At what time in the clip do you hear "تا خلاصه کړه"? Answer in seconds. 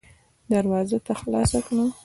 1.05-1.85